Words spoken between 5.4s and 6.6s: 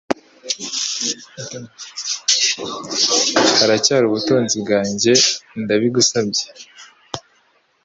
ndabigusabye